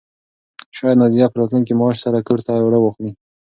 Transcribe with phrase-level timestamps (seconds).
[0.77, 3.11] شاید نازیه په راتلونکي معاش سره کور ته اوړه واخلي.